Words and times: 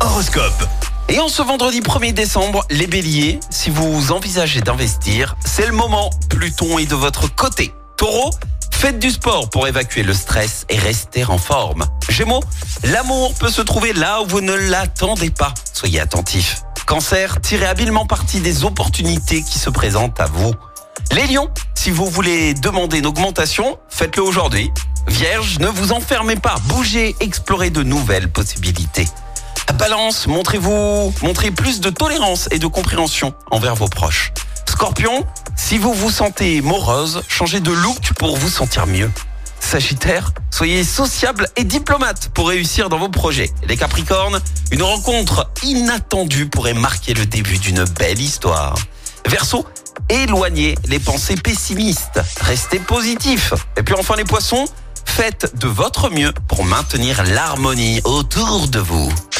Horoscope. 0.00 0.68
Et 1.08 1.18
en 1.20 1.28
ce 1.28 1.40
vendredi 1.40 1.80
1er 1.80 2.12
décembre, 2.12 2.66
les 2.68 2.86
béliers, 2.86 3.40
si 3.48 3.70
vous 3.70 4.12
envisagez 4.12 4.60
d'investir, 4.60 5.36
c'est 5.42 5.66
le 5.66 5.72
moment. 5.72 6.10
Pluton 6.28 6.78
est 6.78 6.84
de 6.84 6.94
votre 6.94 7.34
côté. 7.34 7.72
Taureau, 7.96 8.30
faites 8.70 8.98
du 8.98 9.10
sport 9.10 9.48
pour 9.48 9.66
évacuer 9.66 10.02
le 10.02 10.12
stress 10.12 10.66
et 10.68 10.76
rester 10.76 11.24
en 11.24 11.38
forme. 11.38 11.86
Gémeaux, 12.10 12.42
l'amour 12.84 13.32
peut 13.34 13.48
se 13.48 13.62
trouver 13.62 13.94
là 13.94 14.20
où 14.20 14.26
vous 14.26 14.42
ne 14.42 14.52
l'attendez 14.52 15.30
pas. 15.30 15.54
Soyez 15.72 16.00
attentifs. 16.00 16.60
Cancer, 16.86 17.40
tirez 17.40 17.66
habilement 17.66 18.04
parti 18.04 18.40
des 18.40 18.64
opportunités 18.64 19.42
qui 19.42 19.58
se 19.58 19.70
présentent 19.70 20.20
à 20.20 20.26
vous. 20.26 20.52
Les 21.12 21.26
lions, 21.26 21.48
si 21.74 21.90
vous 21.90 22.06
voulez 22.06 22.52
demander 22.52 22.98
une 22.98 23.06
augmentation, 23.06 23.78
faites-le 23.88 24.22
aujourd'hui. 24.22 24.70
Vierge, 25.06 25.58
ne 25.58 25.68
vous 25.68 25.92
enfermez 25.92 26.36
pas, 26.36 26.56
bougez, 26.64 27.16
explorez 27.20 27.70
de 27.70 27.82
nouvelles 27.82 28.30
possibilités. 28.30 29.06
Balance, 29.78 30.26
montrez-vous, 30.26 31.14
montrez 31.22 31.52
plus 31.52 31.78
de 31.80 31.88
tolérance 31.88 32.48
et 32.50 32.58
de 32.58 32.66
compréhension 32.66 33.32
envers 33.52 33.76
vos 33.76 33.86
proches. 33.86 34.32
Scorpion, 34.68 35.24
si 35.56 35.78
vous 35.78 35.94
vous 35.94 36.10
sentez 36.10 36.60
morose, 36.62 37.22
changez 37.28 37.60
de 37.60 37.70
look 37.70 38.12
pour 38.18 38.36
vous 38.36 38.48
sentir 38.48 38.88
mieux. 38.88 39.08
Sagittaire, 39.60 40.32
soyez 40.50 40.82
sociable 40.82 41.48
et 41.54 41.62
diplomate 41.62 42.30
pour 42.30 42.48
réussir 42.48 42.88
dans 42.88 42.98
vos 42.98 43.08
projets. 43.08 43.52
Les 43.68 43.76
Capricornes, 43.76 44.40
une 44.72 44.82
rencontre 44.82 45.48
inattendue 45.62 46.46
pourrait 46.46 46.74
marquer 46.74 47.14
le 47.14 47.26
début 47.26 47.58
d'une 47.58 47.84
belle 47.84 48.20
histoire. 48.20 48.74
Verseau, 49.26 49.64
éloignez 50.08 50.74
les 50.88 50.98
pensées 50.98 51.36
pessimistes, 51.36 52.20
restez 52.40 52.80
positif. 52.80 53.54
Et 53.76 53.84
puis 53.84 53.94
enfin 53.94 54.16
les 54.16 54.24
poissons, 54.24 54.64
faites 55.04 55.56
de 55.56 55.68
votre 55.68 56.10
mieux 56.10 56.32
pour 56.48 56.64
maintenir 56.64 57.22
l'harmonie 57.22 58.00
autour 58.04 58.66
de 58.66 58.80
vous. 58.80 59.12